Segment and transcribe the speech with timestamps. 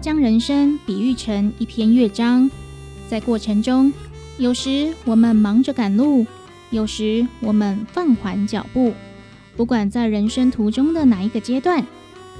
[0.00, 2.50] 将人生比喻成一篇乐章，
[3.06, 3.92] 在过程中，
[4.38, 6.26] 有时我们忙着赶路，
[6.70, 8.94] 有时我们放缓脚步。
[9.56, 11.84] 不管在人生途中的哪一个阶段，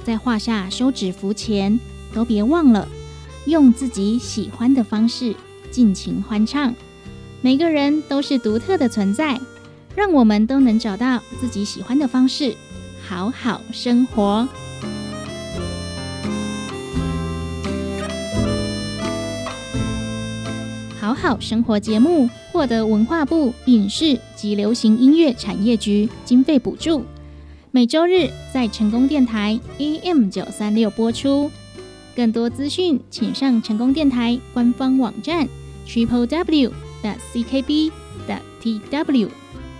[0.03, 1.79] 在画下休止符前，
[2.13, 2.87] 都别忘了
[3.45, 5.35] 用自己喜欢的方式
[5.69, 6.73] 尽情欢唱。
[7.41, 9.39] 每个人都是独特的存在，
[9.95, 12.55] 让我们都能找到自己喜欢的方式，
[13.07, 14.47] 好好生活。
[21.01, 27.03] 好好生活节目获得文化部影视及流行音乐产业局经费补助，
[27.71, 31.49] 每周日在成功电台 AM 九三六播出。
[32.15, 35.47] 更多资讯，请上成功电台官方网站
[35.87, 37.91] triple w 的 ckb
[38.27, 39.27] 的 tw。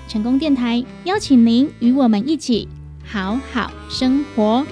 [0.08, 2.68] 成功电台邀请您与我们一起
[3.06, 4.66] 好好生活。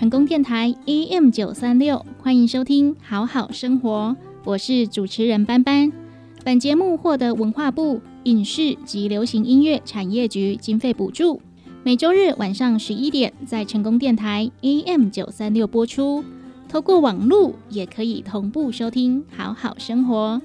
[0.00, 5.92] 成功电台 AM 九三六，欢迎收听好好生活，我是主持人班班。
[6.42, 11.42] 本节目获得文化部影视及流行音乐产业局经费补助，
[11.82, 16.24] 每周日晚上十一点在成功电台 AM 九三六播出。
[16.66, 20.40] 透过网络也可以同步收听好好生活。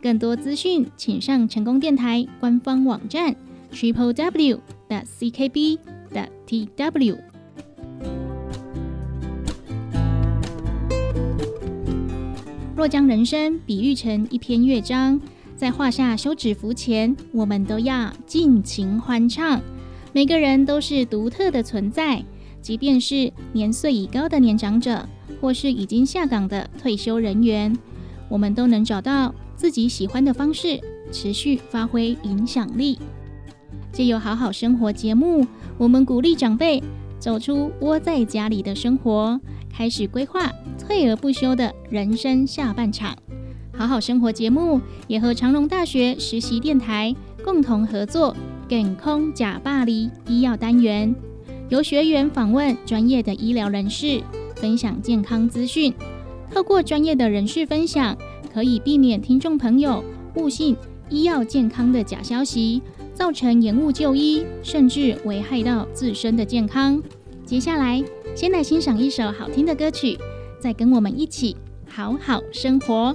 [0.00, 3.34] 更多资讯，请上成功电台官方网站
[3.72, 5.78] triple w 的 ckb
[6.12, 7.29] 的 tw。
[12.80, 15.20] 若将人生比喻成一篇乐章，
[15.54, 19.60] 在画下休止符前，我们都要尽情欢唱。
[20.14, 22.24] 每个人都是独特的存在，
[22.62, 25.06] 即便是年岁已高的年长者，
[25.42, 27.76] 或是已经下岗的退休人员，
[28.30, 30.80] 我们都能找到自己喜欢的方式，
[31.12, 32.98] 持续发挥影响力。
[33.92, 35.46] 借由好好生活节目，
[35.76, 36.82] 我们鼓励长辈
[37.18, 39.38] 走出窝在家里的生活。
[39.80, 43.16] 开始规划退而不休的人生下半场。
[43.72, 48.36] 好好生活节目也和长荣大学实习电台共同合作
[48.68, 51.14] “健康假巴黎”医药单元，
[51.70, 54.22] 由学员访问专业的医疗人士，
[54.56, 55.94] 分享健康资讯。
[56.50, 58.14] 透过专业的人士分享，
[58.52, 60.04] 可以避免听众朋友
[60.34, 60.76] 误信
[61.08, 62.82] 医药健康的假消息，
[63.14, 67.02] 造成延误就医，甚至危害到自身的健康。
[67.46, 68.04] 接下来。
[68.34, 70.18] 先来欣赏一首好听的歌曲，
[70.58, 73.14] 再跟我们一起好好生活。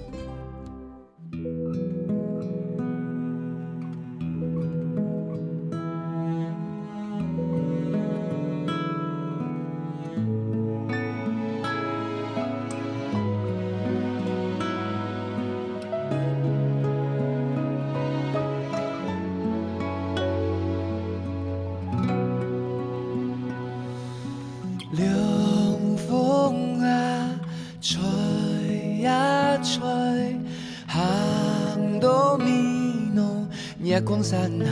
[34.26, 34.66] 山下，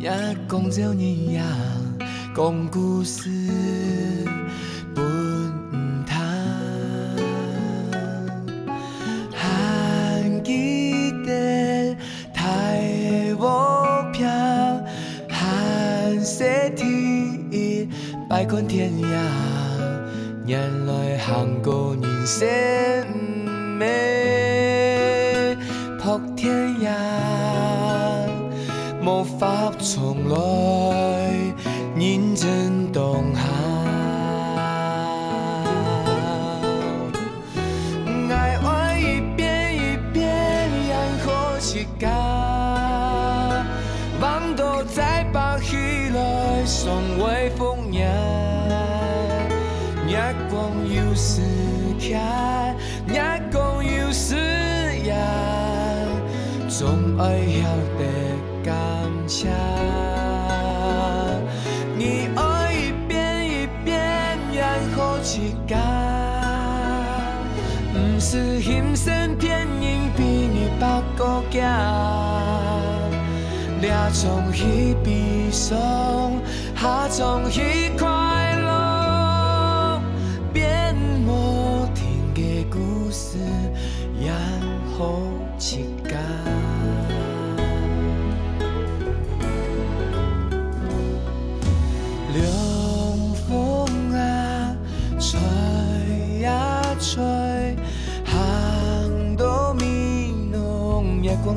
[0.00, 0.10] 也
[0.48, 1.44] 讲朝年呀，
[2.34, 3.30] 讲故事。
[59.28, 59.48] 下。
[61.96, 63.98] 你哦一遍一遍，
[64.54, 65.78] 然后去干，
[67.92, 71.60] 不是阴森骗人，比你八个家。
[73.80, 75.78] 俩从一比上，
[76.74, 78.13] 下从一块。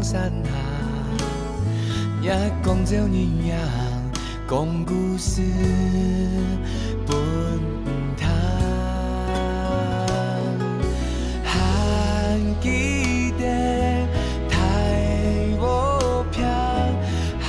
[0.04, 0.50] 山下。
[2.22, 2.32] 也
[2.64, 3.58] 讲照人样，
[4.50, 5.42] 讲故事
[7.06, 7.16] 分
[8.18, 8.28] 摊，
[11.44, 13.44] 还记得
[14.50, 14.56] 太
[15.58, 15.62] 无
[16.32, 16.44] 平，
[17.40, 17.48] 还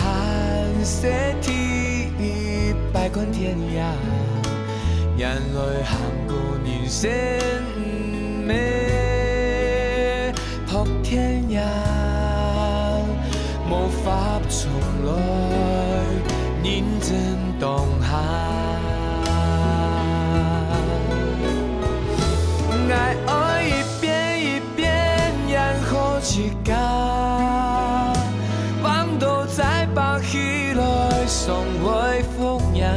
[0.85, 1.11] 说
[1.41, 3.93] 天百款天涯，
[5.17, 5.99] 眼泪含
[6.29, 7.11] 过人生
[17.58, 18.08] 真当下。
[22.90, 24.06] 爱爱一遍
[24.40, 26.72] 一遍，然后一家。
[28.82, 32.88] 望到再把起来，送回烽烟。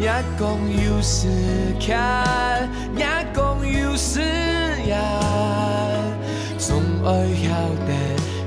[0.00, 0.48] 也讲
[0.86, 1.28] 有时
[1.78, 3.04] 看，也
[3.34, 4.20] 讲有时
[4.86, 4.96] 也，
[6.58, 7.48] 总爱晓
[7.86, 7.90] 得。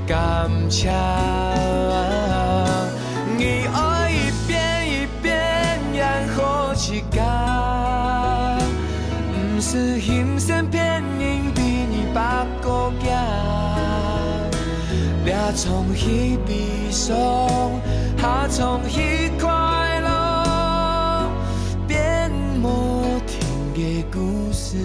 [0.05, 0.89] 感谢，
[15.55, 17.15] 从彼悲伤，
[18.17, 21.29] 下从彼快乐，
[21.87, 23.39] 变无停
[23.73, 24.77] 的故事，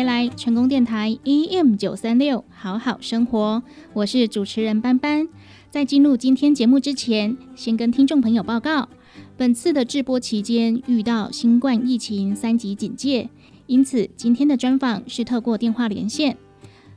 [0.00, 3.62] 回来，成功电台 EM 九三六，好好生活，
[3.92, 5.28] 我是主持人班班。
[5.68, 8.88] 在进入今天节目之前，先跟听众朋友报告，
[9.36, 13.28] 本次的直播期间遇到新冠疫情三级警戒，
[13.66, 16.38] 因此今天的专访是透过电话连线。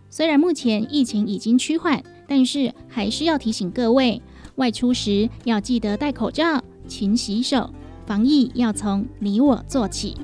[0.09, 4.21] 虽然目前疫情已经趋缓，但是还是要提醒各位，
[4.55, 7.69] 外出时要记得戴口罩、勤洗手，
[8.05, 10.15] 防疫要从你我做起。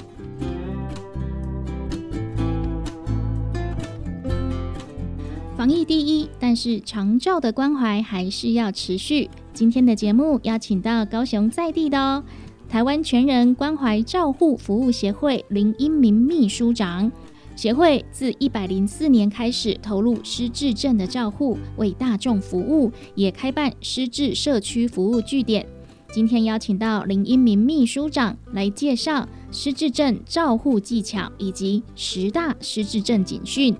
[5.59, 9.29] 防疫第一，但是长照的关怀还是要持续。
[9.53, 12.23] 今天的节目邀请到高雄在地的，
[12.69, 17.11] 台湾全人关怀照护服务协会林英明秘书长。
[17.57, 25.67] 协会自一百零四年开始投入失智症的照护，为大众服务，也开办失智社区服务据点。
[26.09, 33.75] 今天邀请到林英明秘书长来介绍失智症照护技巧以及十大失智症警讯。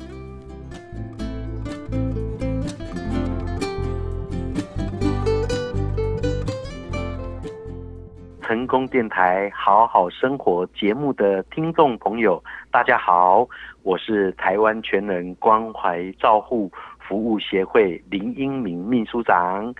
[8.49, 13.47] 成功电台好好生活节目的听众朋友，大家好，
[13.83, 19.71] 我是台湾全能关怀照护服务协会林英明秘书长，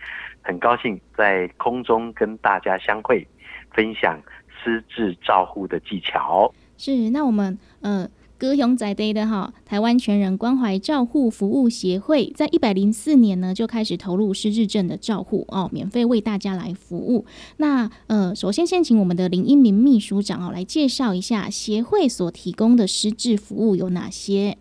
[0.44, 3.28] 很高兴在空中跟大家相会，
[3.72, 4.22] 分享
[4.62, 6.54] 失智照护的技巧。
[6.78, 8.08] 是，那我们嗯。
[8.40, 17.26] 高雄在地的哈，台湾全人关怀照护服务协会在一百零四年呢就开始投入失智症的照护哦，免费为大家来服务。
[17.58, 24.58] 那呃，首先先请我们的林一明秘书长哦来介绍一下协会所提供的失智服务有哪些。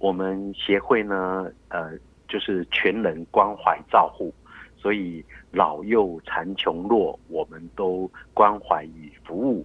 [0.00, 1.92] 我们协会呢，呃，
[2.28, 4.34] 就是全人关怀照护，
[4.76, 9.64] 所以老幼残穷弱，我们都关怀与服务。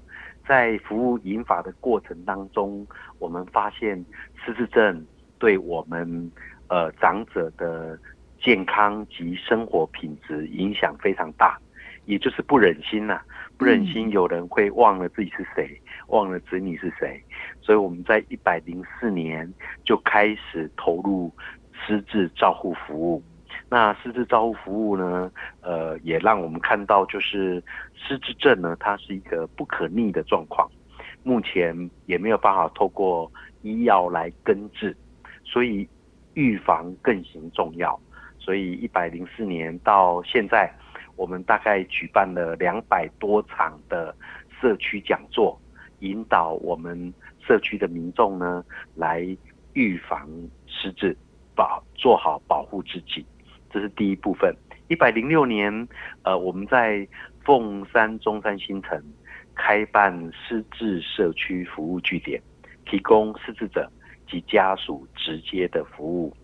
[0.50, 2.84] 在服务引法的过程当中，
[3.20, 4.04] 我们发现
[4.44, 5.06] 失智症
[5.38, 6.32] 对我们
[6.70, 7.96] 呃长者的
[8.42, 11.56] 健康及生活品质影响非常大，
[12.06, 13.22] 也就是不忍心呐，
[13.60, 17.24] 不忍心有人会忘了自己是谁，忘了子女是谁，
[17.62, 19.48] 所以我们在一百零四年
[19.84, 21.32] 就开始投入
[21.72, 23.22] 失智照护服务。
[23.70, 25.32] 那失智照护服务呢？
[25.62, 30.68] 呃，也让我们看到，就是失智症呢，它是一个不可逆的状况。
[31.22, 34.96] 目前也没有办法透过医药来根治，
[35.44, 35.88] 所以
[36.34, 38.00] 预防更行重要。
[38.40, 40.74] 所以一百零四年到现在，
[41.16, 44.16] 我们大概举办了两百多场的
[44.60, 45.60] 社区讲座，
[46.00, 47.14] 引导我们
[47.46, 48.64] 社区的民众呢
[48.96, 49.24] 来
[49.74, 50.28] 预防
[50.66, 51.16] 失智，
[51.54, 53.24] 保做好保护自己，
[53.70, 54.56] 这是第一部分。
[54.88, 55.88] 一百零六年，
[56.24, 57.08] 呃，我们在
[57.46, 59.02] 凤山中山新城
[59.56, 62.42] 开办失智社区服务据点，
[62.86, 63.90] 提供失智者
[64.28, 66.36] 及家属直接的服务。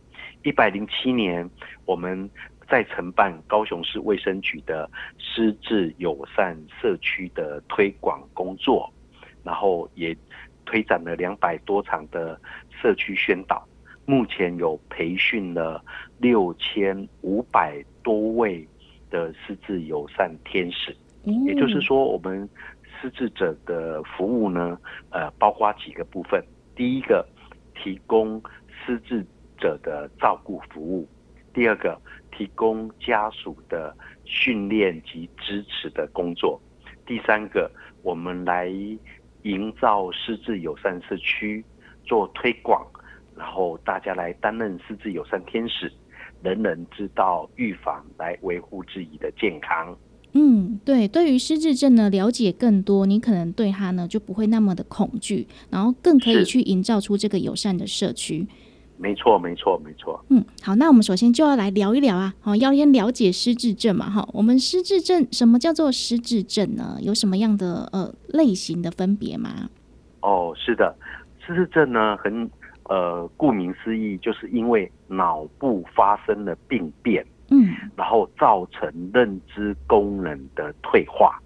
[0.43, 1.49] 一百零七年，
[1.85, 2.29] 我们
[2.69, 8.91] 在承办高雄市卫生局的失智友善社区的推广工作，
[9.43, 10.15] 然后也
[10.65, 12.39] 推展了两百多场的
[12.69, 13.67] 社区宣导。
[14.05, 15.83] 目前有培训了
[16.19, 18.67] 六千五百多位
[19.09, 22.47] 的失智友善天使，也就是说，我们
[23.01, 24.77] 失智者的服务呢，
[25.09, 26.43] 呃，包括几个部分。
[26.75, 27.27] 第一个，
[27.73, 29.25] 提供失智
[29.57, 31.07] 者的照顾服务；
[31.53, 31.99] 第二个，
[32.31, 36.59] 提供家属的训练及支持的工作；
[37.07, 37.71] 第三个，
[38.03, 38.69] 我们来
[39.43, 41.63] 营造失智友善社区，
[42.03, 42.85] 做推广。
[43.37, 45.91] 然后大家来担任失智友善天使，
[46.41, 49.95] 人人知道预防，来维护自己的健康。
[50.37, 58.47] 嗯，对，对于失智症呢了解更多，你可能对他呢就不会那么的恐惧，然后更可以去营造出这个友善的社区。
[58.97, 60.23] 没错，没错，没错。
[60.29, 66.97] 嗯，好，那我们首先就要来聊一聊啊，好，要先了解失智症嘛，哈，我们失智症什么叫做失智症呢？
[67.01, 69.69] 有什么样的呃类型的分别吗？
[70.21, 70.95] 哦，是的，
[71.45, 72.49] 失智症呢很。
[72.87, 81.39] 呃，顾名思义，就是因为脑部发生了病变，嗯，然后造成认知功能的退化，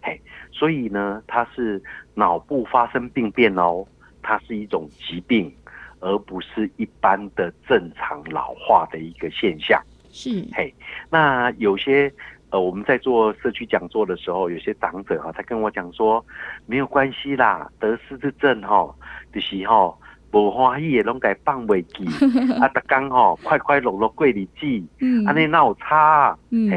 [0.00, 0.18] 嘿，
[0.50, 1.82] 所以呢，它是
[2.14, 3.86] 脑部发生病变哦，
[4.22, 5.54] 它是一种疾病，
[6.00, 9.78] 而不是一般的正常老化的一个现象，
[10.10, 10.74] 是，嘿，
[11.10, 12.10] 那有些
[12.48, 16.24] 呃，我们在做社区讲座的时候，有些长者哈，他跟我讲说，
[16.64, 18.90] 没有关系啦，得失智症哈
[19.30, 19.94] 的时候。
[20.32, 22.04] 无欢喜的拢该放袂记，
[22.60, 24.66] 啊，逐工吼快快乐乐过日子，
[25.26, 26.70] 安尼那有差，嗯，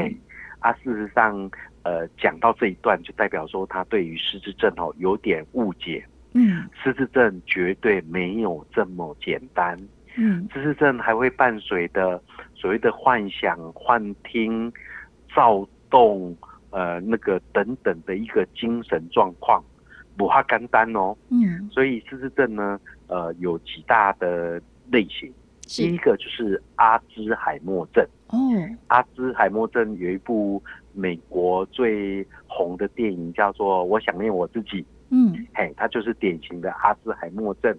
[0.60, 1.52] 啊，事实上，
[1.84, 9.78] 呃，讲到这一段，就代表说他对于失智症哦有点误解，嗯，失智症绝对没有这么简单，
[10.16, 12.22] 嗯，失智症还会伴随的
[12.56, 14.72] 所谓的幻想、幻听、
[15.36, 16.34] 躁动，
[16.70, 19.62] 呃，那个等等的一个精神状况。
[20.18, 22.80] 不怕肝单哦，嗯，所以失智症呢，
[23.12, 25.30] 呃，有几大的类型。
[25.64, 28.06] 第一个就是阿兹海默症。
[28.28, 28.38] 哦，
[28.88, 30.64] 阿兹海默症有一部
[30.94, 34.82] 美国最红的电影叫做《我想念我自己》。
[35.10, 37.78] 嗯，嘿，它就是典型的阿兹海默症，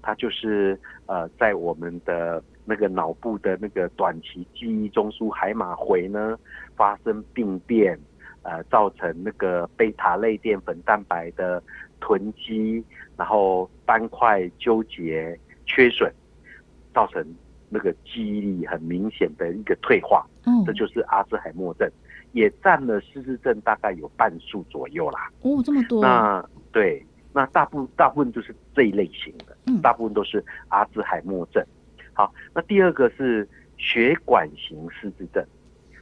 [0.00, 6.38] 它就是呃，在我们的那个脑部的那个短期记忆中枢海马回呢
[6.74, 7.98] 发生病变。
[8.42, 11.62] 呃，造成那个贝塔类淀粉蛋白的
[12.00, 12.84] 囤积，
[13.16, 16.10] 然后斑块纠结、缺损，
[16.92, 17.24] 造成
[17.68, 20.26] 那个记忆力很明显的一个退化。
[20.46, 21.88] 嗯，这就是阿兹海默症，
[22.32, 25.30] 也占了失智症大概有半数左右啦。
[25.42, 26.00] 哦，这么多。
[26.02, 31.64] 那对，那大部大部分就是这一类型的，嗯，大部分都是阿兹海默症。
[32.12, 35.44] 好，那第二个是血管型失智症，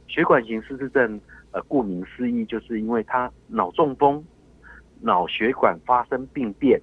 [0.07, 1.19] 血管型失智症。
[1.51, 4.23] 呃，顾名思义，就是因为他脑中风，
[5.01, 6.79] 脑血管发生病变，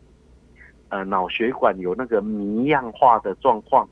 [0.88, 3.88] 呃，脑血管有那个迷样化的状况，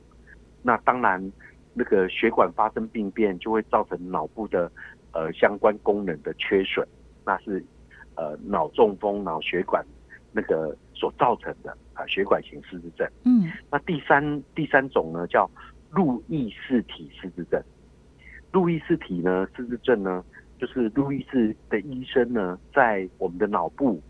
[0.62, 1.32] 那当然，
[1.72, 4.70] 那个血管发生病变就会造成脑部的
[5.12, 6.86] 呃相关功能的缺损，
[7.24, 7.64] 那是
[8.14, 9.84] 呃脑中风、脑血管
[10.32, 13.06] 那个所造成的啊血管型失智症。
[13.24, 15.50] 嗯，那第三第三种呢叫
[15.90, 17.62] 路易氏体失智症，
[18.52, 20.24] 路易氏体呢失智症呢。
[20.56, 24.00] 就是路易斯的医生呢，在我们的脑部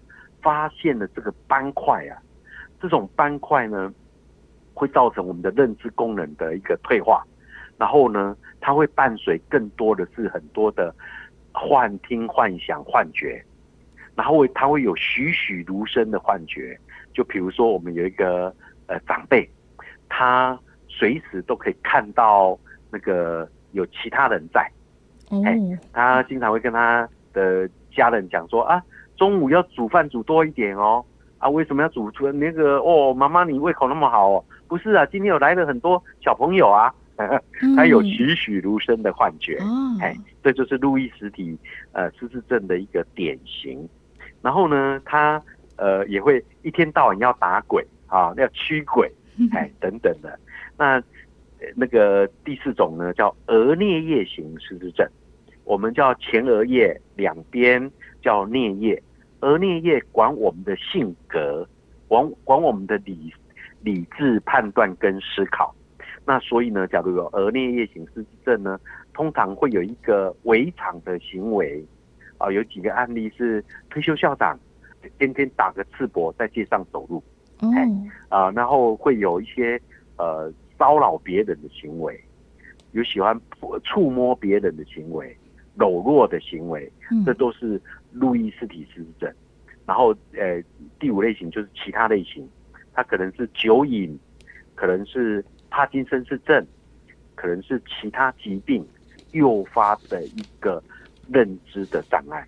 [0.45, 2.21] 发现了这个斑块啊，
[2.79, 3.91] 这种斑块呢，
[4.75, 7.25] 会造成我们的认知功能的一个退化，
[7.79, 10.95] 然后呢，它会伴随更多的是很多的
[11.51, 13.43] 幻听、幻想、幻觉，
[14.15, 16.79] 然后会它会有栩栩如生的幻觉，
[17.15, 18.55] 就比如说我们有一个
[18.87, 19.49] 呃长辈，
[20.11, 20.59] 他
[20.89, 22.59] 随时都可以看到
[22.91, 24.71] 那个有其他人在。
[25.45, 25.59] 哎，
[25.91, 28.81] 他经常会跟他的家人讲说啊，
[29.17, 31.05] 中午要煮饭煮多一点哦。
[31.39, 32.79] 啊，为什么要煮出那个？
[32.79, 34.45] 哦，妈妈你胃口那么好哦？
[34.67, 36.93] 不是啊，今天有来了很多小朋友啊。
[37.77, 39.57] 他有栩栩如生的幻觉。
[40.01, 41.57] 哎，这就是路易斯体
[41.93, 43.89] 呃失智症的一个典型。
[44.43, 45.41] 然后呢，他
[45.77, 49.09] 呃，也会一天到晚要打鬼啊，要驱鬼，
[49.53, 50.37] 哎，等等的。
[50.77, 50.97] 那
[51.61, 55.09] 呃那个第四种呢，叫额颞叶型失智症，
[55.63, 57.81] 我们叫前额叶两边
[58.25, 59.01] 叫颞叶，
[59.41, 61.69] 而颞叶管我们的性格，
[62.09, 63.31] 管管我们的理
[63.83, 65.75] 理智判断跟思考。
[66.25, 68.81] 那所以呢，假如有额颞叶型失智症呢，
[69.13, 71.85] 通常会有一个违常的行为，
[72.39, 74.59] 啊，有几个案例是退休校长
[75.19, 77.23] 天天打个赤膊在街上走路，
[77.61, 77.69] 哦，
[78.31, 79.79] 啊，然后会有一些
[80.17, 82.19] 呃骚扰别人的行为，
[82.93, 83.39] 有喜欢
[83.83, 85.37] 触摸别人的行为，
[85.77, 87.23] 柔弱的行为，嗯。
[87.27, 87.79] 这都是
[88.15, 89.35] 路易斯体失智症。
[89.87, 90.65] 然后呃，
[90.99, 92.49] 第五类型就是其他类型，
[92.95, 94.19] 它可能是酒瘾，
[94.75, 96.67] 可能是帕金森氏症，
[97.35, 98.83] 可能是其他疾病
[99.33, 100.83] 诱发的一个
[101.29, 102.43] 认知的障碍。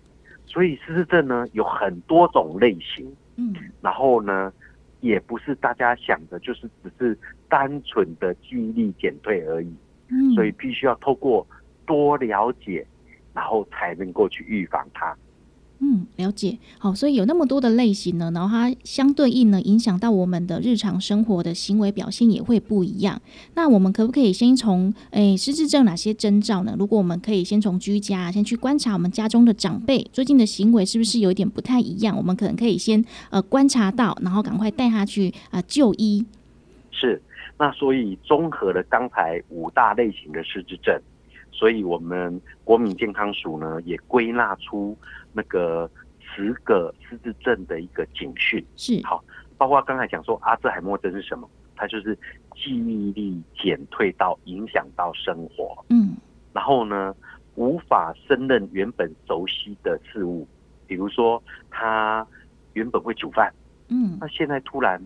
[0.47, 4.51] 所以失智症呢有很多种类型，嗯然后呢，
[5.01, 7.15] 也不是大家想的，就是只是
[7.47, 9.71] 单纯的记忆力减退而已，
[10.09, 11.45] 嗯，所以必须要透过
[11.85, 12.83] 多了解，
[13.33, 15.15] 然后才能够去预防它。
[15.79, 16.57] 嗯，了解。
[16.79, 23.21] 好，所以有那么多的类型呢，然后它相对应呢，影响到我们的日常生活的行为表现也会不一样。
[23.53, 26.75] 那我们可不可以先从诶失智症哪些征兆呢？
[26.79, 36.25] 如果我们可以先从居家先去观察我们家中的长辈最近的行为是不是有一点不太一样，我们可能可以先呃观察到，然后赶快带他去啊、就医。
[36.91, 37.21] 是，
[37.59, 40.99] 那所以综合了刚才五大类型的失智症，
[41.57, 44.95] 所以我们国民健康署呢也归纳出
[45.33, 48.63] 那个十个失智症的一个警讯。
[48.75, 49.23] 是，好
[49.57, 51.49] 包括刚才讲说阿兹海默症是什么？
[51.75, 52.15] 它就是
[52.55, 56.15] 记忆力减退到影响到生活，嗯
[56.53, 57.15] 然后呢
[57.55, 60.47] 无法胜任原本熟悉的事物，
[60.85, 61.41] 比如说
[61.71, 62.25] 他
[62.73, 63.51] 原本会煮饭，
[63.89, 65.01] 嗯那现在突然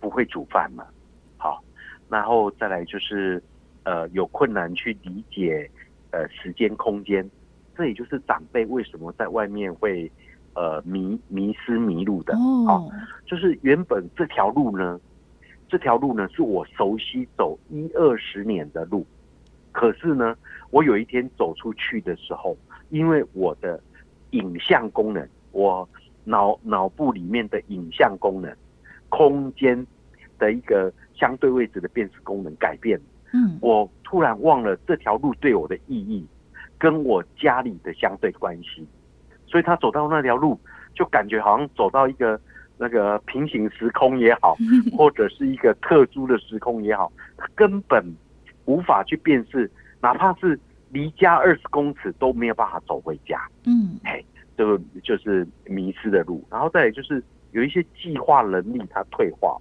[0.00, 0.88] 不会煮饭了，
[1.36, 1.62] 好，
[2.08, 3.40] 然后再来就是
[3.84, 5.70] 呃有困难去理解
[6.10, 7.28] 呃时间空间，
[7.76, 10.10] 这也就是长辈为什么在外面会
[10.54, 12.92] 呃迷迷失迷路的，好哦，
[13.26, 15.00] 就是原本这条路呢，
[15.68, 19.06] 这条路呢是我熟悉走一二十年的路，
[19.72, 20.36] 可是呢，
[20.70, 22.56] 我有一天走出去的时候，
[22.90, 23.80] 因为我的
[24.30, 25.88] 影像功能，我
[26.24, 28.54] 脑脑部里面的影像功能，
[29.08, 29.86] 空间
[30.38, 33.58] 的一个相对位置的辨识功能改变了，嗯。
[33.60, 36.26] 我突然忘了这条路对我的意义，
[36.78, 38.86] 跟我家里的相对关系，
[39.46, 40.58] 所以他走到那条路，
[40.94, 42.40] 就感觉好像走到一个
[42.76, 44.56] 那个平行时空也好，
[44.96, 48.04] 或者是一个特殊的时空也好，他根本
[48.66, 50.58] 无法去辨识，哪怕是
[50.90, 53.98] 离家二十公尺都没有办法走回家，嗯。
[54.56, 56.44] 这个就是迷失的路。
[56.50, 59.56] 然后再来就是有一些计划能力它退化，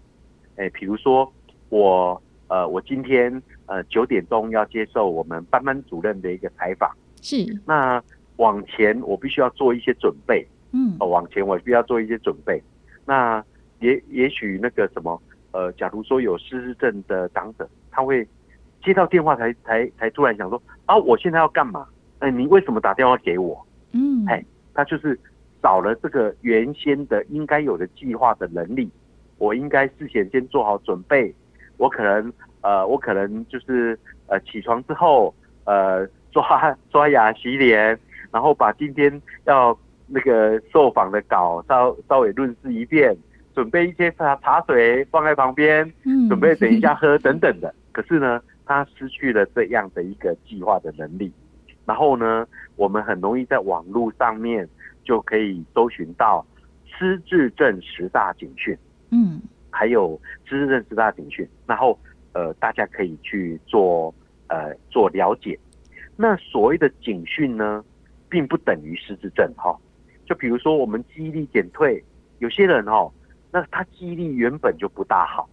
[0.56, 1.32] 哎，比如说
[1.70, 3.32] 我呃我今天
[3.68, 8.02] 呃九点钟要接受我们班班主任的一个采访，是，那
[8.38, 12.62] 往前我必须要做一些准备，嗯哦，往前我必须要做一些准备。
[13.06, 13.44] 那
[13.80, 18.28] 也也许那个什么，呃，假如说有失智症的长者，他会
[18.84, 21.88] 接到电话才才才突然想说，啊，我现在要干嘛？
[22.20, 23.66] 哎、你为什么打电话给我？
[23.92, 25.20] 嗯，哎他就是
[25.62, 28.90] 少了这个原先的应该有的计划的能力。
[29.40, 31.34] 我应该事先先做好准备，
[31.78, 35.34] 我可能呃，我可能就是呃起床之后
[35.66, 37.98] 呃刷刷 牙洗脸，
[38.32, 43.16] 然后把今天要那个受访的稿稍稍微润饰一遍，
[43.56, 47.74] 准备一些茶茶水放在旁边，嗯准备等一下喝等等的。
[47.92, 51.32] 可是呢，他失去了这样的一个计划的能力，
[51.86, 54.68] 然后呢，我们很容易在网络上面
[55.04, 56.46] 就可以搜寻到
[56.86, 58.78] 失智症十大警讯，
[59.12, 61.98] 嗯还有失智症十大警讯，然后
[62.34, 64.14] 呃，大家可以去做
[64.48, 65.58] 呃做了解。
[66.16, 67.84] 那所谓的警讯呢，
[68.30, 69.78] 并不等于失智症哈、
[70.26, 72.04] 就比如说我们记忆力减退，
[72.40, 73.12] 有些人哦，
[73.52, 75.48] 那他记忆力原本就不大好，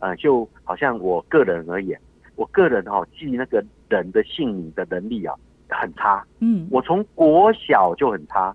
[0.00, 1.98] 呃，就好像我个人而言，
[2.36, 5.34] 我个人哦记那个人的姓名的能力啊
[5.68, 8.54] 很差，嗯，我从国小就很差，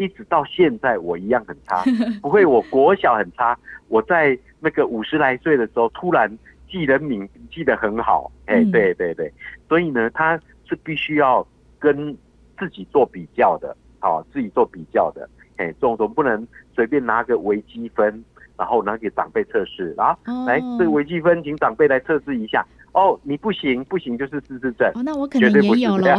[0.00, 1.84] 一直到现在我一样很差。
[2.22, 3.56] 不会，我国小很差，
[3.88, 6.26] 我在那个五十来岁的时候，突然
[6.66, 8.32] 记人名记得很好。
[8.46, 9.30] 哎、嗯对对对，
[9.68, 11.46] 所以呢，他是必须要
[11.78, 12.16] 跟
[12.58, 15.28] 自己做比较的，好、自己做比较的。
[15.56, 18.24] 哎，这种总不能随便拿个微积分，
[18.56, 20.16] 然后拿给长辈测试啊。
[20.24, 22.64] 哦来，这个微积分，请长辈来测试一下。
[22.92, 26.18] 哦，你不行，不行就是失智症，哦，那我可能也有了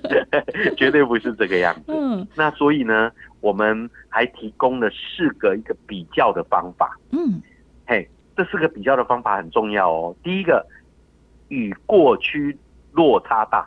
[0.76, 1.84] 绝对不是这个样子。
[1.96, 6.98] 嗯那所以呢，我们还提供了四个一个比较的方法。
[7.10, 7.40] 嗯
[7.86, 10.14] 嘿，这四个比较的方法很重要哦。
[10.22, 10.66] 第一个，
[11.48, 12.56] 与过去
[12.92, 13.66] 落差大，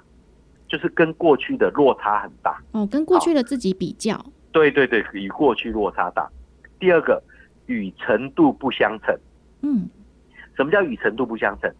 [0.68, 2.62] 就是跟过去的落差很大。
[2.74, 6.30] 哦，跟过去的自己比较，对对对，与过去落差大。
[6.80, 7.22] 第二个，
[7.65, 9.18] 与程度不相称。
[9.62, 9.89] 嗯
[10.56, 11.74] 什么叫与程度不相称？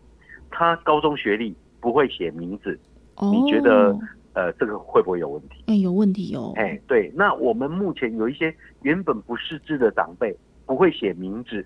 [0.59, 2.77] 他高中学历不会写名字，
[3.15, 3.97] 哦，你觉得
[4.33, 5.63] 呃，这个会不会有问题？
[5.67, 6.51] 哎有问题哦？
[6.57, 11.65] 哎，对，那我们目前有一些原本不识字的长辈不会写名字，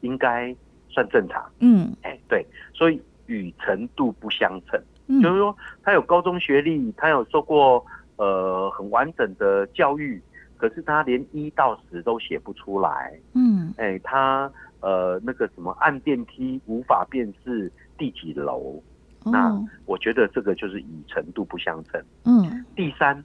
[0.00, 0.52] 应该
[0.88, 1.48] 算正常。
[1.60, 10.20] 嗯哎，对，所以与程度不相称，嗯就是说他有高中学历，他有受过呃很完整的教育，
[10.56, 13.16] 可是他连一到十都写不出来。
[13.34, 14.50] 嗯哎，他
[14.80, 18.82] 呃那个什么按电梯无法辨识第几楼，
[19.24, 22.02] 那哦我觉得这个就是以程度不相称。
[22.24, 22.64] 嗯。
[22.74, 23.22] 第三，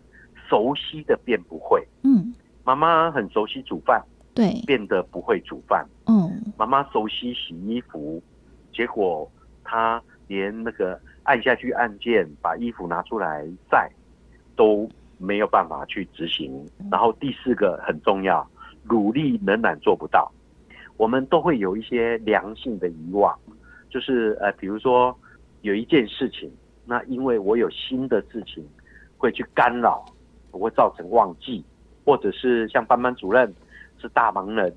[0.47, 1.85] 熟悉的变不会。
[2.03, 2.33] 嗯。
[2.63, 4.03] 妈妈很熟悉煮饭，
[4.33, 4.61] 对。
[4.65, 6.53] 变得不会煮饭；嗯。
[6.57, 8.21] 妈妈熟悉洗衣服，
[8.73, 9.29] 结果
[9.63, 13.89] 她连那个按下去按键把衣服拿出来晒
[14.55, 16.65] 都没有办法去执行。
[16.91, 18.47] 然后第四个很重要，
[18.83, 20.31] 努力仍然做不到。
[20.97, 23.37] 我们都会有一些良性的遗忘，
[23.89, 25.17] 就是呃，比如说
[25.61, 26.51] 有一件事情，
[26.85, 28.65] 那因为我有新的事情
[29.17, 30.05] 会去干扰，
[30.51, 31.63] 我会造成忘记，
[32.05, 33.53] 或者是像班班主任
[33.99, 34.73] 是大忙人，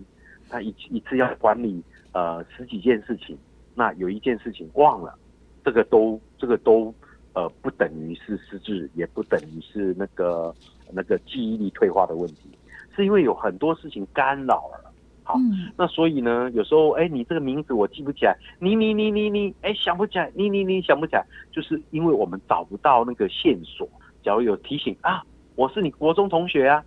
[0.49, 3.37] 他一一次要管理呃十几件事情，
[3.75, 5.19] 那有一件事情忘了，
[5.65, 6.95] 这个都这个都
[7.35, 10.55] 呃不等于是失智，也不等于是那个
[10.93, 12.51] 那个记忆力退化的问题，
[12.97, 14.90] 是因为有很多事情干扰了。
[15.23, 23.89] 好嗯那所以呢，有时候哎，你这个名字我记不起来，你你你你你，哎想不起来，你你你想不起来，就是因为我们找不到那个线索。
[24.23, 25.23] 假如有提醒啊，
[25.55, 26.85] 我是你国中同学啊，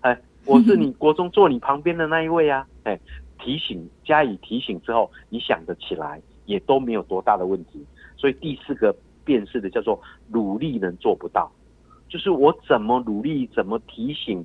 [0.00, 2.98] 哎，我是你国中坐你旁边的那一位啊，哎，
[3.38, 7.84] 提醒加以提醒之后，你想得起来，也都没有多大的问题。
[8.16, 11.50] 所以第四个辨识的叫做努力能做不到，
[12.08, 14.44] 就是我怎么努力，怎么提醒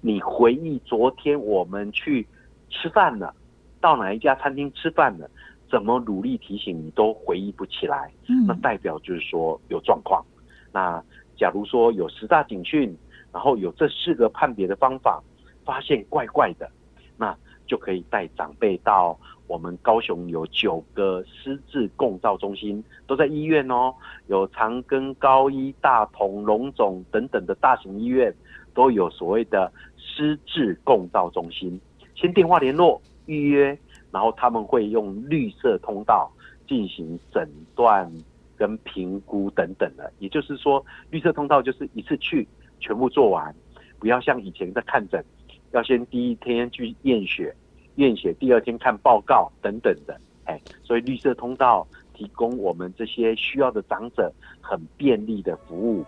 [0.00, 2.26] 你回忆昨天我们去
[2.70, 3.34] 吃饭了，
[3.80, 5.28] 到哪一家餐厅吃饭了，
[5.70, 8.12] 怎么努力提醒你都回忆不起来，
[8.46, 10.24] 那嗯代表就是说有状况。
[10.72, 11.02] 那
[11.36, 12.96] 假如说有十大警讯，
[13.32, 15.22] 然后有这四个判别的方法，
[15.64, 16.70] 发现怪怪的，
[17.16, 23.94] 那就可以带长辈到我们高雄有九个失智共照中心，都在医院哦，
[24.26, 28.34] 有长庚、高医、大同、龙总等等的大型医院，
[28.74, 31.80] 都有所谓的失智共照中心。
[32.20, 33.78] 先电话联络预约，
[34.10, 36.28] 然后他们会用绿色通道
[36.66, 38.10] 进行诊断
[38.56, 40.12] 跟评估等等的。
[40.18, 42.46] 也就是说，绿色通道就是一次去
[42.80, 43.54] 全部做完，
[44.00, 45.24] 不要像以前在看诊，
[45.70, 47.54] 要先第一天去验血，
[47.94, 50.20] 验血第二天看报告等等的。
[50.46, 56.04] 哎，所以绿色通道提供我们这些需要的长者很便利的服务。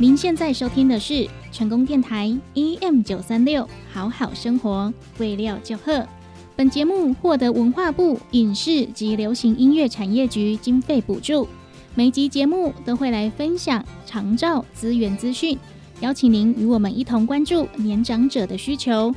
[0.00, 6.06] 您现在收听的是成功电台 EM 九三六，好好生活，为料就贺。
[6.54, 11.48] 本节目获得文化部影视及流行音乐产业局经费补助。
[11.96, 15.58] 每集节目都会来分享长照资源资讯，
[15.98, 19.12] 邀请您与我们一同关注年长者的需求。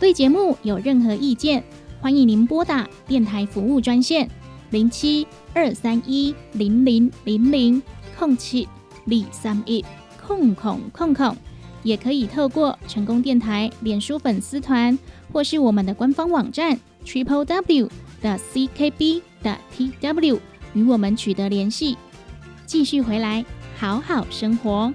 [0.00, 1.62] 对节目有任何意见，
[2.00, 4.28] 欢迎您拨打电台服务专线
[4.70, 7.80] 零七二三一零零零零
[8.18, 8.68] 空七
[9.04, 9.84] 零三一
[10.26, 11.36] 空空空空，
[11.82, 14.98] 也可以透过成功电台脸书粉丝团
[15.32, 17.90] 或是我们的官方网站 triple w
[18.22, 20.40] 的 ckb 的 tw
[20.72, 21.96] 与我们取得联系。
[22.64, 23.44] 继续回来，
[23.78, 24.92] 好好生活。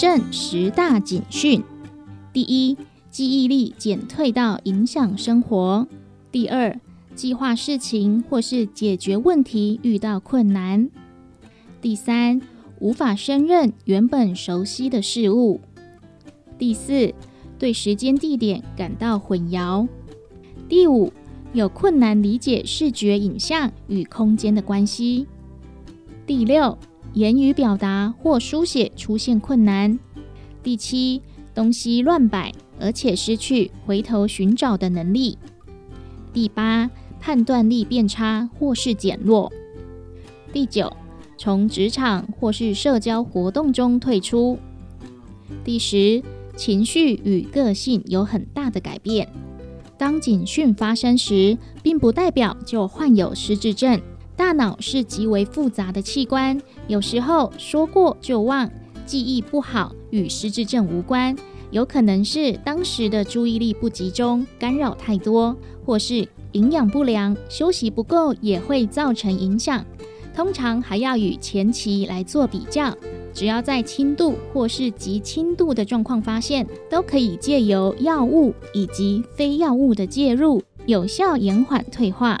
[0.00, 1.62] 失智症十大警讯：
[2.32, 2.74] 第一，
[3.10, 5.86] 记忆力减退到影响生活；
[6.32, 6.80] 第二，
[7.14, 10.88] 计划事情或是解决问题遇到困难；
[11.82, 12.40] 第三，
[12.78, 15.60] 无法胜任原本熟悉的事物；
[16.58, 17.12] 第四，
[17.58, 19.86] 对时间地点感到混淆；
[20.66, 21.12] 第五，
[21.52, 25.26] 有困难理解视觉影像与空间的关系；
[26.26, 26.78] 第六。
[27.12, 29.98] 言语表达或书写出现困难。
[30.62, 31.22] 第七，
[31.54, 35.36] 东西乱摆，而且失去回头寻找的能力。
[36.32, 39.52] 第八，判断力变差或是减弱。
[40.52, 40.92] 第九，
[41.36, 44.58] 从职场或是社交活动中退出。
[45.64, 46.22] 第十，
[46.56, 49.28] 情绪与个性有很大的改变。
[49.98, 54.00] 当警讯发生时，并不代表就患有失智症。
[54.40, 58.70] 大脑是极为复杂的器官，有时候说过就忘，
[59.04, 61.36] 记忆不好与失智症无关，
[61.70, 69.84] 有可能是当时的注意力不集中，干扰太多，或是营养不良、休息不够也会造成影响。
[70.34, 72.96] 通常还要与前期来做比较，
[73.34, 82.40] 只要在轻度或是极轻度的状况发现，都可以借由药物以及非药物的介入，有效延缓退化。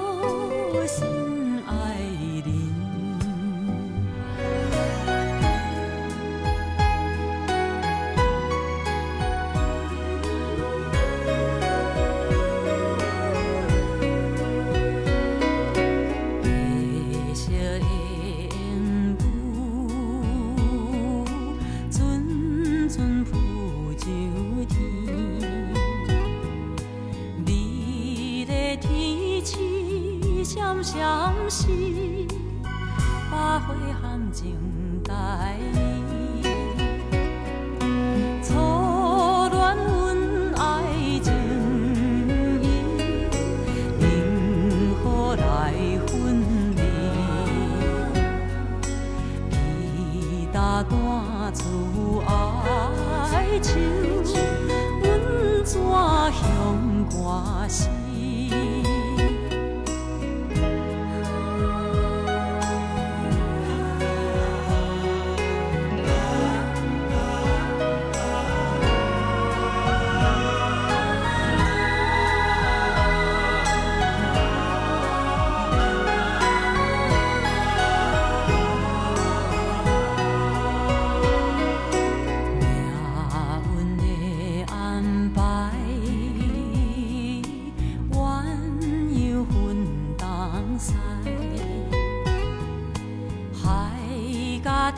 [34.53, 34.80] 我？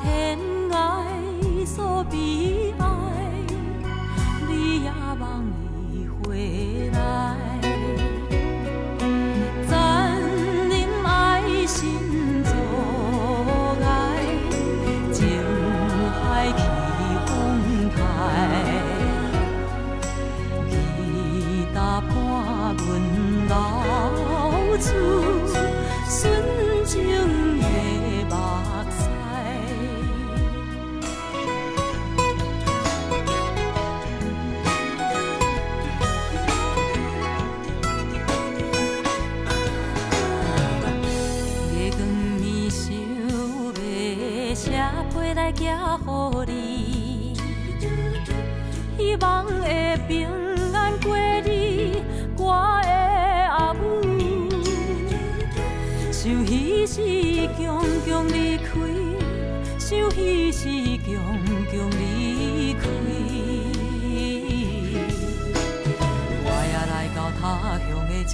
[0.03, 0.37] 天
[0.69, 2.85] 爱所悲哀，
[4.49, 5.45] 你也望
[5.93, 7.22] 伊回来。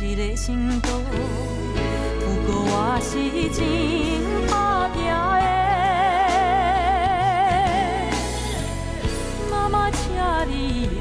[0.02, 0.88] 一个城都，
[2.22, 3.12] 不过我是
[3.52, 3.60] 真
[4.48, 5.12] 打拼的，
[9.52, 10.00] 妈妈，请
[10.48, 10.99] 你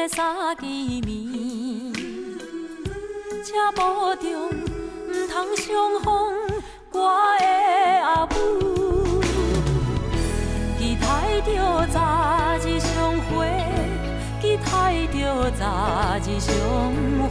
[0.00, 1.92] 的三支暝，
[3.44, 6.08] 请保重，唔通伤风
[6.92, 6.98] 我
[7.38, 7.44] 的
[8.02, 8.32] 阿母。
[10.78, 11.04] 期待
[11.42, 11.50] 着
[11.92, 11.98] 早
[12.64, 12.88] 日相
[13.28, 13.46] 会，
[14.40, 15.62] 期待着早
[16.24, 16.48] 日相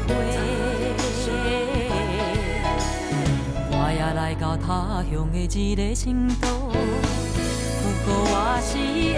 [0.05, 0.07] 会。
[3.71, 6.47] 我也来到他乡的一个城都，
[7.81, 8.77] 不过我是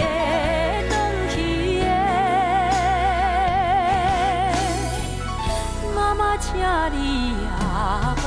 [6.38, 6.56] 请
[6.92, 8.21] 你也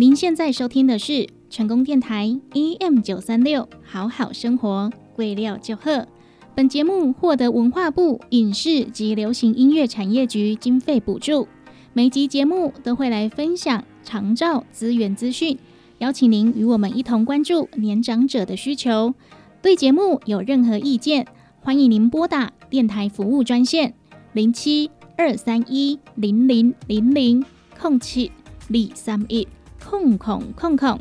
[0.00, 2.24] 您现在收听的是成功电台
[2.54, 6.08] E M 九三六，好好生活，贵料就喝。
[6.54, 11.46] 本节目获得文化部影视及流行音乐产业局经费补助。
[11.92, 15.58] 每集节目都会来分享长照资源资讯，
[15.98, 19.14] 邀请您与我们一同关注年长者的需求。
[19.60, 21.26] 对节目有任何意见，
[21.60, 23.92] 欢迎您拨打电台服务专线
[24.32, 27.44] 零七二三一零零零零
[27.78, 28.32] 空七
[28.68, 29.46] 李三一。
[29.90, 30.96] 空空空空，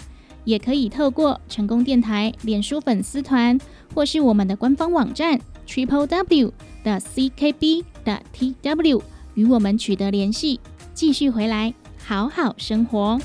[0.46, 3.56] 也可以透过成功电台脸书粉丝团，
[3.94, 6.52] 或是我们的官方网站 triple w
[6.84, 9.04] 的 c k b 的 t w
[9.36, 10.60] 与我们取得联系。
[10.96, 11.72] 继续回来，
[12.04, 13.20] 好好生活。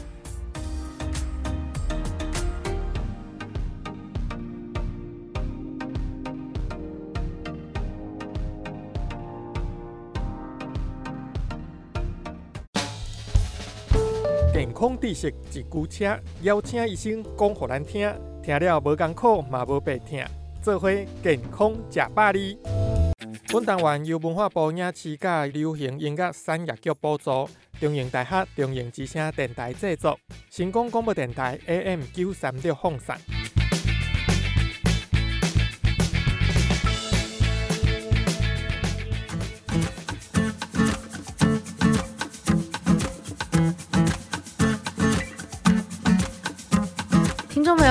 [15.04, 18.10] 知识一句车，邀请医生讲给咱听，
[18.42, 20.24] 听了无艰苦嘛无白听，
[20.62, 20.90] 做伙
[21.22, 22.56] 健康食百里。
[23.52, 27.46] 本单元由文化部影视甲流行音乐产业局补助，
[27.78, 30.18] 中影大学中影之声电台制作，
[30.50, 33.14] 成功广播电台 AM 九三六放送。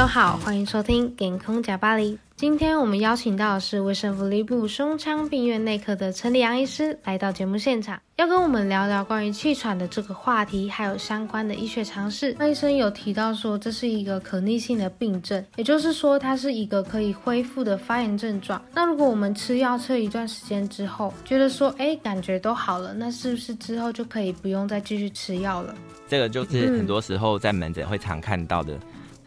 [0.04, 2.14] 友好，欢迎收听《健康假巴黎》。
[2.36, 12.36] 今天我们邀请到的是卫生福利部胸腔病院内科的陈立阳医师来到节目现场，要跟我们聊聊关于气喘的这个话题，还有相关的医学常识。
[12.38, 18.62] 那医生有提到说，这是一个可逆性的病症，也就是说它是一个可以恢复的发炎症状。
[18.74, 25.74] 那如果我们吃药吃了一段时间之后，觉得说，哎，感觉都好了，那是不是之后就可以不用再继续吃药了？
[26.10, 28.78] 这个就是很多时候在门诊会常看到的。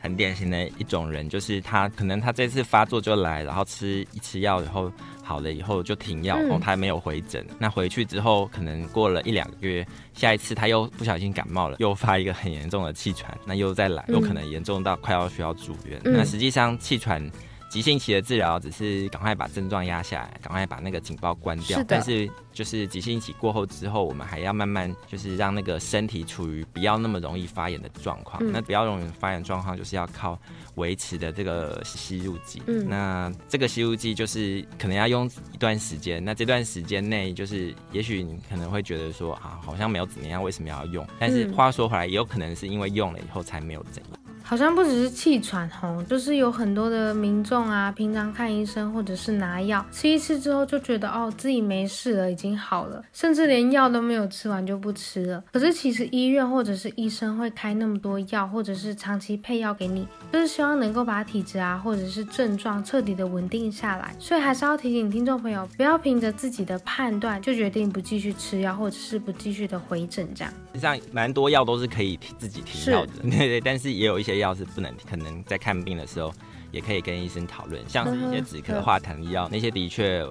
[0.06, 4.90] 很典型的一种人，就是他可能他这次发作就来，然后吃一吃药以后
[5.20, 7.44] 好了以后就停药，然后他没有回诊。
[7.58, 9.84] 那回去之后，可能过了一两个月，
[10.14, 16.00] 下一次他又不小心感冒了，又发一个很严重的气喘，那又再来，有可能严重到快要需要住院。
[16.04, 17.28] 那实际上气喘。
[17.76, 21.78] 急性期的治疗只是赶快把症状压下来，赶快把那个警报关掉。
[21.86, 28.42] 但是就是急性期过后之后，我们还要慢慢就是让那个身体处于不要那么容易发炎的状况。
[28.50, 30.40] 那不要容易发炎状况，就是要靠
[30.76, 32.62] 维持的这个吸入剂。
[32.66, 36.24] 嗯那这个吸入剂就是可能要用一段时间。
[36.24, 41.06] 那这段时间内，就是也许你可能会觉得说啊，好像没有怎么样，为什么要用？
[41.18, 44.12] 但是话说回来，也有可能是因为用了以后才没有怎样。
[44.48, 55.42] 好像不只是气喘吼，就是有很多的民众啊，平常看医生或者是拿药，吃一次之后就觉得哦自己没事了，已经好了，甚至连药都没有吃完就不吃了。
[55.52, 64.14] 可是其实医院或者是医生会开那么多药，或者是长期配药给你，就是希望能够把体质啊或者是症状彻底的稳定下来。
[64.20, 70.54] 所以还是要提醒听众朋友，不要凭着自己的判断就决定不继续吃药，或者是不继续的回诊这样。
[70.72, 74.35] 实际上蛮多药都是可以自己停药的， 对对，但是也有一些。
[74.36, 76.32] 药是不能，可能在看病的时候
[76.70, 80.26] 也可以跟医生讨论，像是一些止咳化痰药，那些的确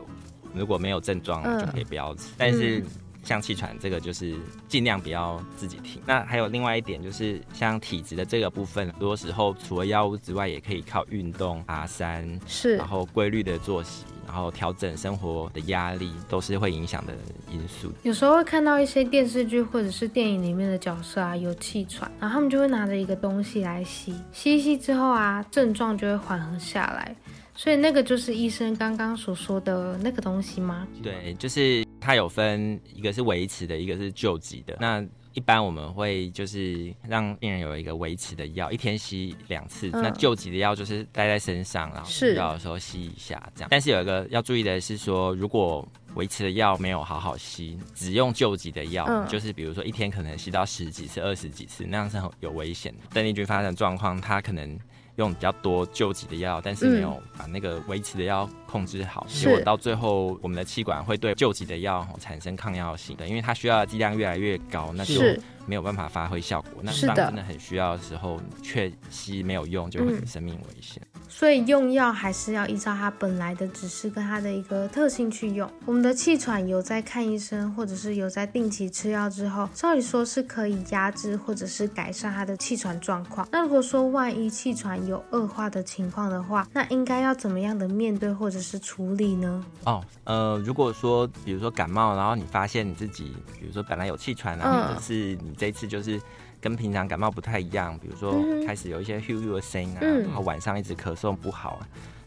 [0.53, 2.29] 如果没有症状就可以不要吃。
[2.37, 2.83] 但是
[3.23, 4.35] 像气喘这个，就是
[4.67, 6.01] 尽量不要自己停。
[6.05, 14.03] 那还有另外一点就是，像体质的这个部分，很多时候除了药物之外，也可以靠运动、爬山，是，然后规律的作息。
[14.25, 17.13] 然后调整生活的压力都是会影响的
[17.51, 17.91] 因素。
[18.03, 27.15] 有时候会看到一些电视剧或者是电影里面的角色啊，有气喘，然后他们就会拿着一个东西来吸，吸一吸之后啊，症状就会缓和下来。
[27.57, 30.85] 所以那个就是医生刚刚所说的那个东西吗？
[31.01, 34.75] 对，就是它有分一个是维持的，一个是救急的。
[34.81, 35.01] 那
[35.35, 39.89] 一般我们会就是让病人有一个维持的药，一天吸两次。
[39.91, 43.67] 那救急的药就是带在身上，然后需要的时候吸一下这样。
[43.69, 52.99] 但是有一个要注意的是说，如果维持的药没有好好吸，只用救急的药，就是比如说一天可能吸到十几次、二十几次，那样是很有危险的。
[53.13, 54.79] 邓丽君发生状况，她可能。
[55.17, 65.21] 用比较多救急的药，但是没有把那个维持的药控制好，结果到最后我们的气管会对救急的药产生抗药性的，因为它需要的剂量越来越高，那就
[65.65, 66.71] 没有办法发挥效果。
[66.81, 71.01] 那当真的很需要的时候，却吸没有用，就会生命危险。
[71.27, 75.69] 所以用药还是要依照它本来的指示跟它的一个特性去用。
[75.85, 83.47] 我们的气喘有在看医生，或者是有在定期吃药之后，照理说是可以压制或者是改善它的气喘状况。
[83.51, 89.65] 那如果说万一气喘有恶化的情况的话，那应该要怎么样的面对或者是处理呢？
[89.85, 96.21] 哦，呃，如果说比如说感冒，然后你发现你自己，比如说本来有气喘啊，或者是你这次就是。
[96.65, 101.79] 跟平常感冒不太一样，比如说开始有一些咻咻的声音啊，然后晚上一直咳嗽不好。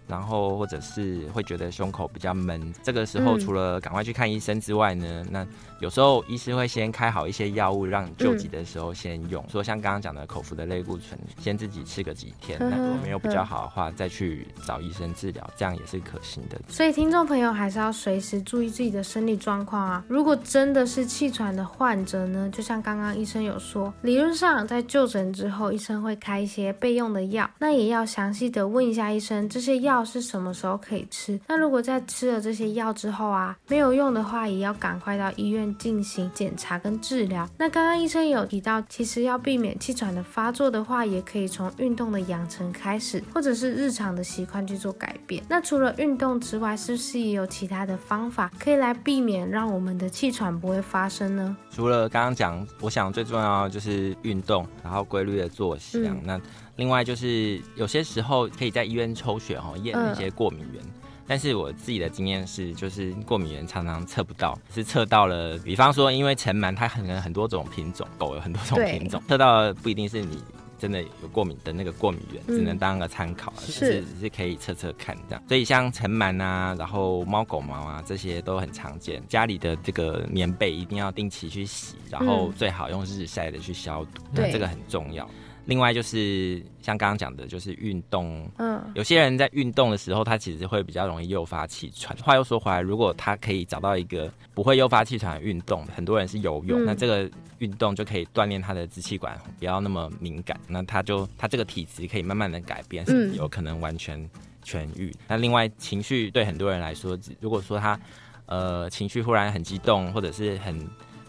[0.07, 5.45] 然后或者是会觉得胸口比较闷，这个时候除了赶快去看医生之外呢，那
[5.81, 9.45] 有时候医师会先开好一些药物，让你救急的时候先用。
[9.49, 16.61] 说像刚刚讲的口服的类固醇，先自己吃个几天，那如果没有比较好的话，再去找医生治疗，这样也是可行的。
[16.69, 20.05] 所以听众朋友还是要随时注意自己的生理状况啊。
[20.09, 29.99] 如果真的是气喘的患者呢，就像刚刚医生有说，理论上在就诊之后，医生会开一些备用的药，那也要详细的问一下医生这些药。
[30.09, 31.39] 是什么时候可以吃？
[31.47, 37.49] 那如果在吃了这些药之后啊，没有用的话，也要赶快到医院进行检查跟治疗。
[37.59, 45.43] 那刚刚医生有提到，其实要避免气喘的发作的话，也可以从运动的养成开始，或者是日常的习惯去做改变。
[45.49, 51.57] 那除了运动之外，是不是也有其他的方法可以来避免让我们的气喘不会发生呢？
[51.71, 55.99] 除了刚刚讲，我想最重要的就是运动，然后规律的作息。
[56.25, 56.41] 那
[56.77, 60.83] 另外就是有些时候可以在医院抽血哈，验一些过敏源。
[61.29, 70.43] 但是我自己的经验是，就是过敏源常常测不到，是测到了，比方说因为尘螨它可能很多种品种，狗有很多种品种，测到不一定是你。
[70.81, 75.43] 真的有过敏的那个过敏源，只能当个参考，是只是可以测测看这样。
[75.49, 79.21] 所以像尘螨啊，然后猫狗毛啊，这些都很常见。
[79.27, 85.29] 家里的这个棉被一定要定期去洗，然后最好用日晒的去消毒，那这个很重要。
[85.69, 88.51] 另外就是像刚刚讲的，就是运动。
[88.57, 92.17] 嗯，有些人在运动的时候，他其实会比较容易诱发气喘。
[92.17, 100.59] 话又说回来，如果他可以找到一个不会诱发气喘的运动，很多人是游泳，那这个运动就可以锻炼他的支气管，不要那么敏感。
[100.67, 103.05] 那他就他这个体质可以慢慢的改变，
[103.37, 104.19] 有可能完全
[104.65, 105.15] 痊愈。
[105.29, 108.01] 那另外情绪对很多人来说，如果说他
[108.47, 110.89] 呃情绪忽然很激动，或者是很。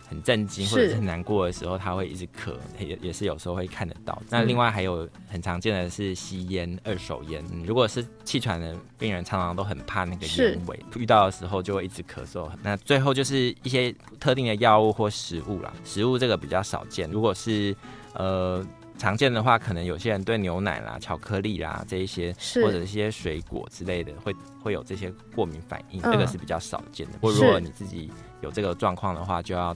[0.09, 4.19] 很震惊或者是很难过的时候，他会一直咳，也也是有时候会看得到。
[4.27, 7.45] 那另外还有很常见的是吸烟、二手烟。
[7.63, 12.49] 如果是气喘的病人，常常都很怕那个烟味，遇到的时候就会一直咳嗽。
[12.63, 17.07] 那最后就是一些特定的药物或食物啦，食物这个比较少见。
[17.11, 17.75] 如果是
[18.13, 18.65] 呃
[18.97, 27.13] 常见的话，可能有些人对牛奶啦、巧克力啦这一些，或者一些水果之类的，会会有这些过敏反应，这个是比较少见的。
[27.21, 29.75] 或如果你自己有这个状况的话，就要。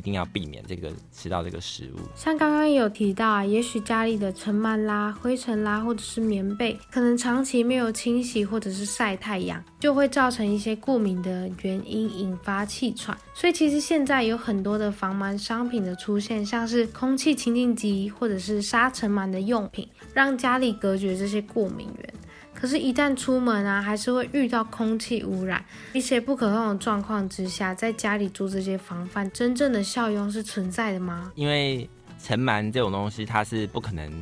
[0.00, 1.98] 一定要避免这个吃到这个食物。
[2.16, 13.14] 像刚刚有提到啊，也许家里的尘螨啦、灰尘啦，或者是棉被，可能长期没有清洗或者是晒太阳，就会造成一些过敏的原因，引发气喘。
[13.34, 22.14] 所以其实现在有很多的防螨商品的出现，像是空气清净机或者是杀尘螨的用品，让家里隔绝这些过敏源。
[22.60, 31.32] 可是，一旦出门啊，还是会遇到空气污染，一些不可控的状况之下，在家里做这些防范，真正的效用是存在的吗？
[31.34, 31.88] 因为
[32.22, 34.12] 尘螨这种东西，它是不可能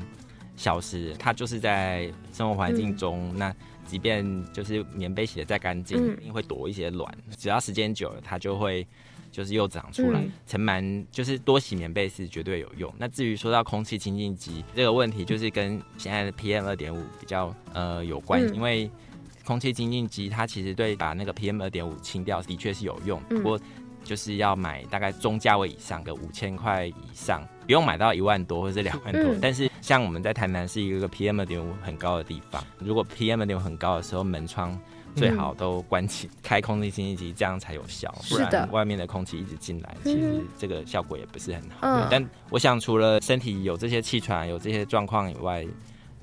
[0.57, 3.37] 消失，它就是在生活环境中。
[3.37, 3.53] 那
[3.85, 8.87] 即便就是棉被洗的再干净，一定会躲一些卵，只要时间久了，它就会。
[9.31, 12.93] 就是又长出来，尘螨就是多洗棉被是绝对有用。
[12.99, 18.91] 那至于说到空气清净机这个问题，就是跟现在的 PM 二点五比较呃有关，因为
[19.45, 23.61] 空气清净机它其实对把那个 PM 二点五清掉的确是有用，不过
[24.05, 29.35] 就是要买大概中价位以上的五千块以上，不用买到一万多或者是两万多。
[29.41, 34.79] 但是像我们在台南是一个 PM 二点五很高的地方，如果 PM 二点五很高的时候，门窗。
[35.19, 38.15] 最好都关起，开空气清新机，这样才有效。
[38.29, 42.07] 不然外面的空气一直进来，其实这个效果也不是很好。
[42.11, 45.67] 但我想，除了身体有这些气喘、有这些状况以外，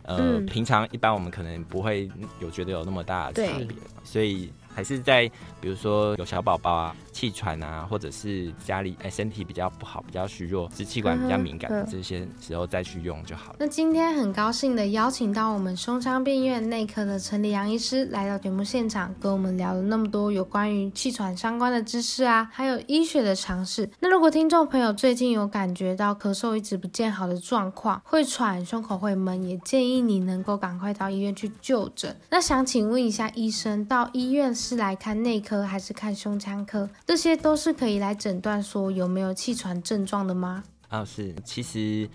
[0.04, 4.52] 呃，平常一般我们可能不会有觉得有那么大的差别，所以。
[4.76, 5.32] 还是在
[5.66, 13.55] 比如说有小宝宝啊、气喘啊，或者是家里哎身体比较不好、比较虚弱、支气管比较敏感的这些时候再去用就好了。
[13.57, 23.89] 那今天很高兴的邀请到我们胸腔病院内科的陈立阳医师来到节目现场，跟我们聊了那么多有关于气喘相关的知识啊，还有医学的常识。
[23.99, 32.16] 那如果听众朋友最近有感觉到咳嗽一直不见好的状况，会喘、胸口会闷，也建议你能够赶快到医院去就诊。
[32.30, 34.53] 那想请问一下医生，到医院。
[34.53, 36.89] 是来看内科还是看胸腔科？
[37.06, 40.64] 这些都是可以来诊断说有没有气喘症状的吗？
[40.89, 42.10] 啊，是，其实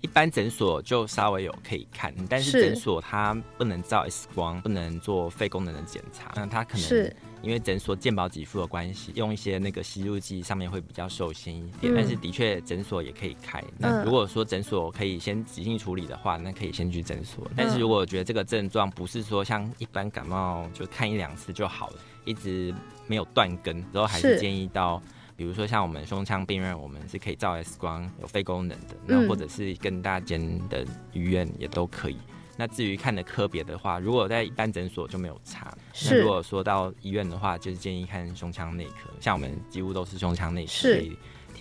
[0.00, 7.12] 一般诊所就稍微有可以看，但是诊所它不能照 X 光，不能做肺功能的检查，那它可能。
[7.42, 13.60] 因为诊所健保给付的关系，用一些那个吸入剂上面会比较受限一点，但是的确诊所也可以开。
[13.76, 17.44] 那如果说诊所可以先急性处理的话，那可以先去诊所。
[17.56, 22.74] 但是如果觉得这个症状不是说像一般感冒就看一两次就好了，一直
[23.06, 25.02] 没有断根，之后还是建议到，
[25.36, 32.18] 比如说像我们胸腔病人，我们是可以照 X 光有肺功能的，那或者是更大间的医院也都可以。
[32.56, 35.74] 那至于看的科别的话，如果在一般诊所就没有差。
[36.04, 40.70] 那如果说到医院的话，就是建议看胸腔内科，像我们几乎都是胸腔内科。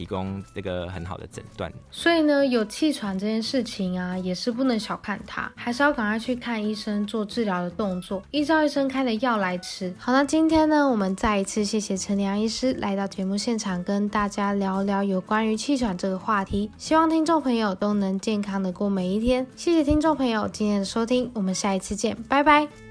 [0.01, 9.93] 提供这个很好的诊断，所以呢，有气喘这件事情啊，也是不能小看它，还是要赶快去看医生做治疗的动作，依照医生开的药来吃。
[9.99, 16.71] 好，那今天呢，我们再一次谢谢陈良医师来到节目现场，跟大家聊聊有关于气喘这个话题。
[16.79, 19.45] 希望听众朋友都能健康的过每一天。
[19.55, 22.90] 谢谢听众朋友今天的收听，我们下一次见，拜拜。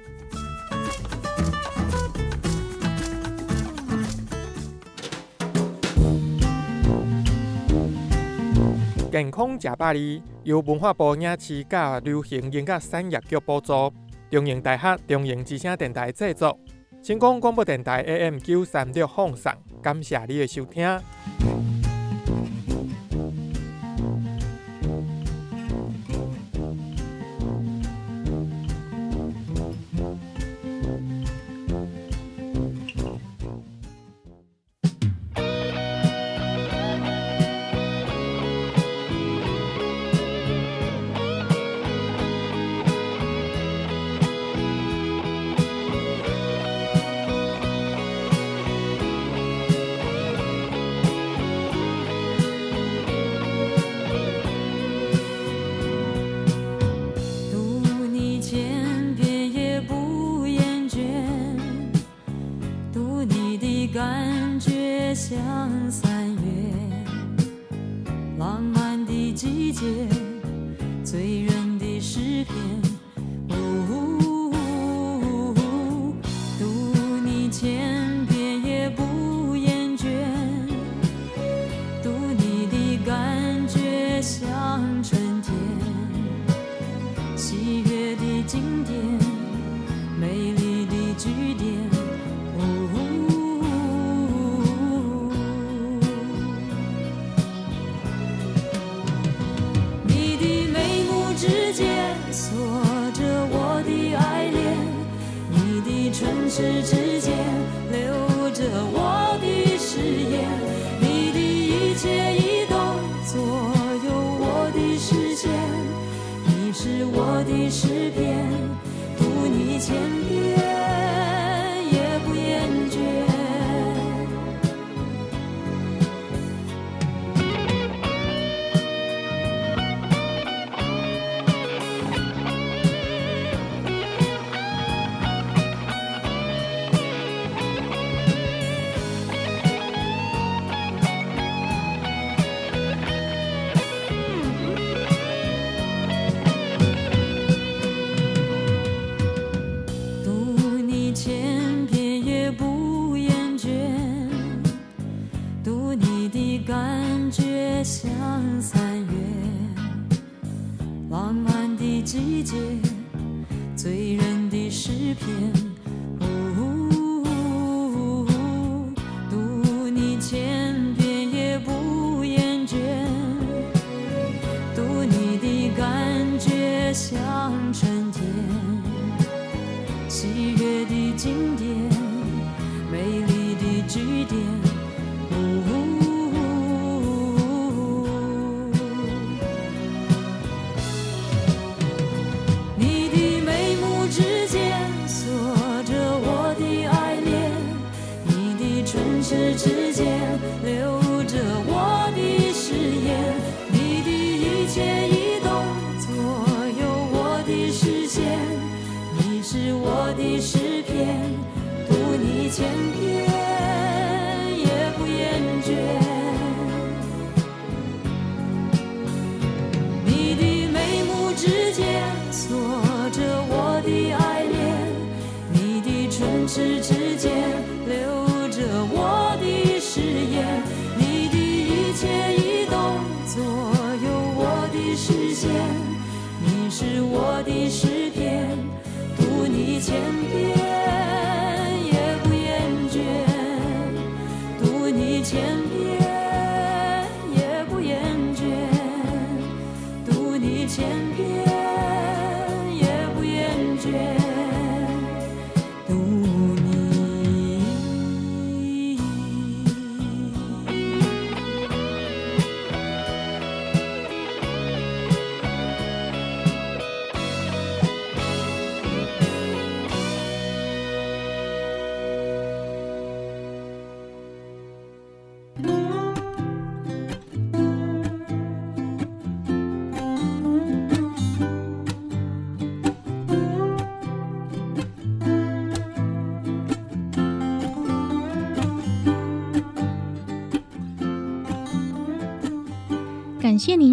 [9.11, 13.93] 健康食百里由文化部影视甲流行音乐产业局补助，
[14.31, 16.57] 中营大学中营之声电台制作，
[17.03, 19.53] 成功广播电台 AM 九三六放送，
[19.83, 21.01] 感谢你的收听。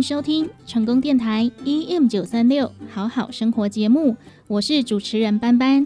[0.07, 4.15] 收听成功电台 EM 九三六好好生活节目，
[4.47, 5.85] 我是主持人班班。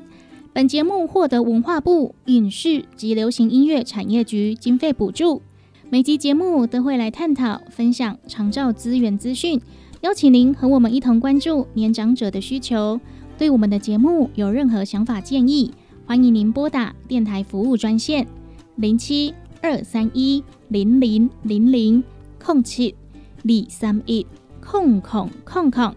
[0.54, 5.42] 本节目获得文化部影视及流行音乐产业局经费补助。
[5.90, 9.60] 每集节目都会来探讨、分享长照资源资讯，
[10.02, 13.02] 邀请您和我们一同关注年长者的需求。
[13.40, 15.72] 对我们的节目有任何想法建议，
[16.06, 18.28] 欢迎您拨打电台服务专线
[18.76, 22.04] 零七二三一零零零零
[22.38, 22.94] 空七。
[23.44, 24.26] 李三一
[24.62, 25.96] 空空空空，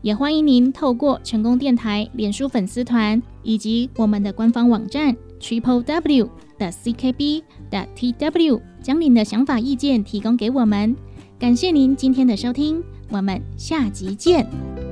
[0.00, 6.28] 也欢迎您透过成功电台脸书粉丝团以及我们的官方网站 triple w
[6.58, 10.94] 的 ckb 的 tw，将您的想法意见提供给我们。
[11.38, 14.91] 感谢您今天的收听，我们下集见。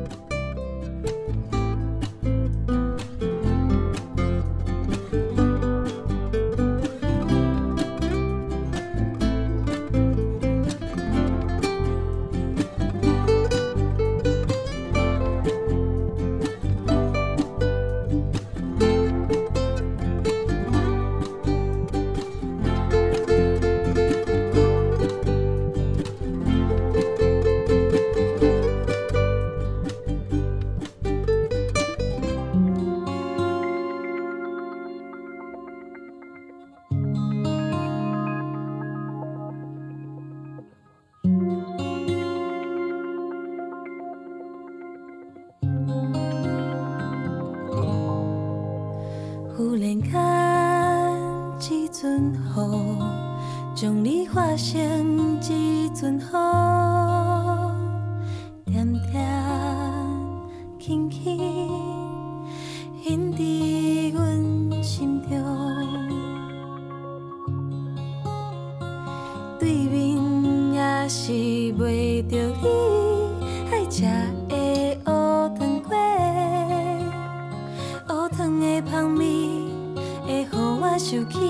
[81.10, 81.40] 想起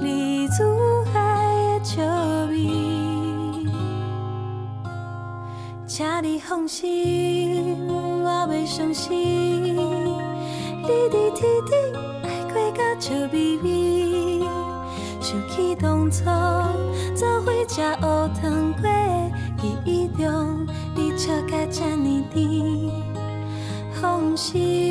[0.00, 0.64] 你煮
[1.14, 2.02] 爱的笑
[2.48, 2.56] 味。
[5.86, 11.72] 请你放心，我袂伤心，你伫天顶
[12.24, 14.44] 爱过甲笑眯眯，
[15.20, 16.24] 想起当初
[17.14, 20.66] 做伙食乌糖粿，记忆中
[20.96, 22.90] 你笑甲这呢甜，
[24.02, 24.89] 放心，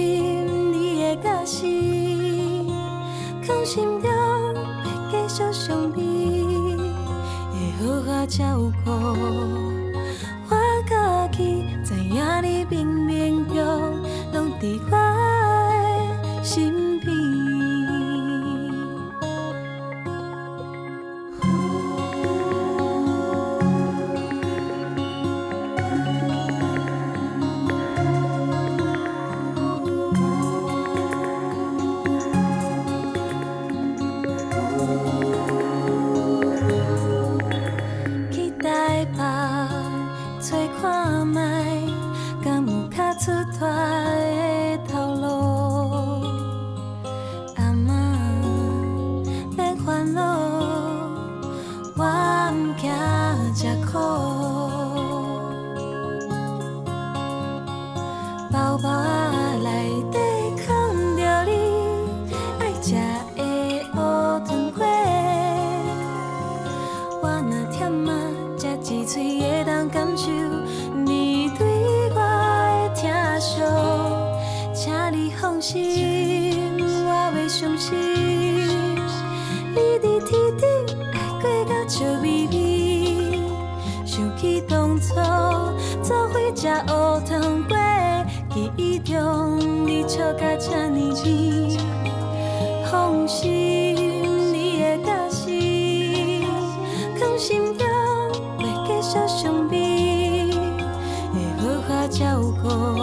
[81.90, 83.42] 笑眯眯，
[84.06, 85.16] 想起当初
[86.04, 88.24] 做伙食乌糖粿，
[88.54, 91.80] 记忆中你笑甲这呢甜，
[92.92, 93.96] 放心，
[94.54, 95.50] 你的假死。
[97.20, 97.88] 放心中
[98.60, 100.52] 袂继续伤悲，
[101.34, 102.99] 会好好照顾。